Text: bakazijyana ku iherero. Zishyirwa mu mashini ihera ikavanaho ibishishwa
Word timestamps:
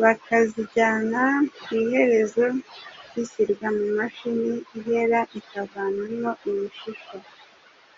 bakazijyana 0.00 1.22
ku 1.62 1.68
iherero. 1.80 2.46
Zishyirwa 3.10 3.68
mu 3.78 3.86
mashini 3.98 4.50
ihera 4.78 5.20
ikavanaho 5.38 6.42
ibishishwa 6.52 7.16